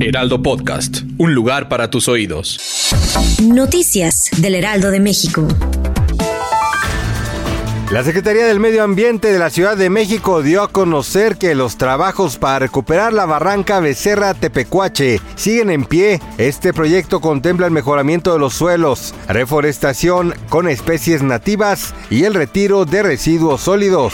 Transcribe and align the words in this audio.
Heraldo 0.00 0.40
Podcast. 0.42 1.02
Un 1.18 1.34
lugar 1.34 1.68
para 1.68 1.90
tus 1.90 2.06
oídos. 2.06 2.60
Noticias 3.42 4.30
del 4.36 4.54
Heraldo 4.54 4.92
de 4.92 5.00
México. 5.00 5.48
La 7.90 8.04
Secretaría 8.04 8.46
del 8.46 8.60
Medio 8.60 8.84
Ambiente 8.84 9.32
de 9.32 9.38
la 9.38 9.50
Ciudad 9.50 9.76
de 9.76 9.90
México 9.90 10.42
dio 10.42 10.62
a 10.62 10.68
conocer 10.68 11.36
que 11.36 11.54
los 11.54 11.78
trabajos 11.78 12.36
para 12.36 12.60
recuperar 12.60 13.12
la 13.12 13.26
barranca 13.26 13.80
Becerra 13.80 14.34
Tepecuache 14.34 15.20
siguen 15.34 15.70
en 15.70 15.84
pie. 15.84 16.20
Este 16.36 16.72
proyecto 16.72 17.20
contempla 17.20 17.66
el 17.66 17.72
mejoramiento 17.72 18.32
de 18.32 18.38
los 18.38 18.54
suelos, 18.54 19.14
reforestación 19.26 20.34
con 20.48 20.68
especies 20.68 21.22
nativas 21.22 21.94
y 22.08 22.24
el 22.24 22.34
retiro 22.34 22.84
de 22.84 23.02
residuos 23.02 23.62
sólidos. 23.62 24.12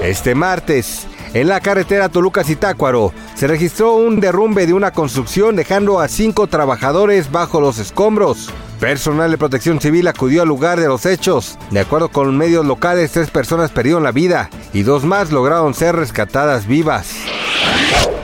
Este 0.00 0.34
martes, 0.34 1.06
en 1.40 1.48
la 1.48 1.60
carretera 1.60 2.08
Toluca-Zitácuaro 2.08 3.12
se 3.34 3.46
registró 3.46 3.94
un 3.94 4.20
derrumbe 4.20 4.66
de 4.66 4.72
una 4.72 4.92
construcción 4.92 5.54
dejando 5.54 6.00
a 6.00 6.08
cinco 6.08 6.46
trabajadores 6.46 7.30
bajo 7.30 7.60
los 7.60 7.78
escombros. 7.78 8.48
Personal 8.80 9.30
de 9.30 9.36
protección 9.36 9.78
civil 9.78 10.08
acudió 10.08 10.42
al 10.42 10.48
lugar 10.48 10.80
de 10.80 10.88
los 10.88 11.04
hechos. 11.04 11.58
De 11.70 11.80
acuerdo 11.80 12.08
con 12.08 12.36
medios 12.38 12.64
locales, 12.64 13.12
tres 13.12 13.30
personas 13.30 13.70
perdieron 13.70 14.02
la 14.02 14.12
vida 14.12 14.48
y 14.72 14.82
dos 14.82 15.04
más 15.04 15.30
lograron 15.30 15.74
ser 15.74 15.94
rescatadas 15.96 16.66
vivas. 16.66 17.14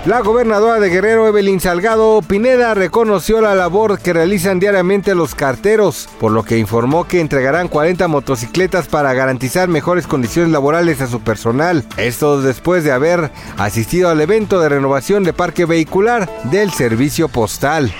La 0.04 0.18
gobernadora 0.18 0.80
de 0.80 0.90
Guerrero, 0.90 1.28
Evelyn 1.28 1.60
Salgado 1.60 2.22
Pineda, 2.22 2.74
reconoció 2.74 3.40
la 3.40 3.54
labor 3.54 4.00
que 4.00 4.12
realizan 4.12 4.58
diariamente 4.58 5.14
los 5.14 5.36
carteros, 5.36 6.08
por 6.18 6.32
lo 6.32 6.42
que 6.42 6.58
informó 6.58 7.06
que 7.06 7.20
entregarán 7.20 7.68
40 7.68 8.08
motocicletas 8.08 8.88
para 8.88 9.14
garantizar 9.14 9.68
mejores 9.68 10.08
condiciones 10.08 10.50
laborales 10.50 11.00
a 11.00 11.06
su 11.06 11.20
personal. 11.20 11.84
Esto 11.96 12.42
después 12.42 12.82
de 12.82 12.90
haber 12.90 13.30
asistido 13.58 14.10
al 14.10 14.20
evento 14.20 14.58
de 14.58 14.70
renovación 14.70 15.22
de 15.22 15.34
parque 15.34 15.66
vehicular 15.66 16.28
del 16.50 16.72
servicio 16.72 17.28
postal. 17.28 17.94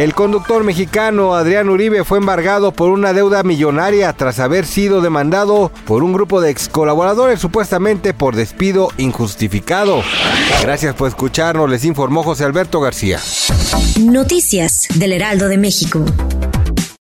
El 0.00 0.14
conductor 0.14 0.64
mexicano 0.64 1.34
Adrián 1.34 1.68
Uribe 1.68 2.04
fue 2.04 2.16
embargado 2.16 2.72
por 2.72 2.88
una 2.88 3.12
deuda 3.12 3.42
millonaria 3.42 4.10
tras 4.14 4.38
haber 4.38 4.64
sido 4.64 5.02
demandado 5.02 5.70
por 5.84 6.02
un 6.02 6.14
grupo 6.14 6.40
de 6.40 6.48
ex 6.48 6.70
colaboradores 6.70 7.38
supuestamente 7.38 8.14
por 8.14 8.34
despido 8.34 8.88
injustificado. 8.96 10.02
Gracias 10.62 10.94
por 10.94 11.08
escucharnos, 11.08 11.68
les 11.68 11.84
informó 11.84 12.22
José 12.22 12.46
Alberto 12.46 12.80
García. 12.80 13.20
Noticias 14.00 14.88
del 14.94 15.12
Heraldo 15.12 15.48
de 15.48 15.58
México. 15.58 16.02